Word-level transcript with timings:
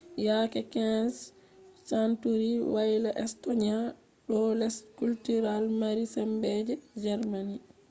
yake 0.27 0.59
15th 0.73 1.19
century 1.89 2.53
wayla 2.73 3.09
estonia 3.23 3.77
ɗo 4.27 4.39
les 4.59 4.75
cultural 4.99 5.63
mari 5.79 6.03
sembe 6.15 6.49
je 6.67 6.75
germany 7.03 7.53